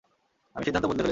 [0.55, 0.99] আমি সিদ্ধান্ত বদলে ফেলেছি।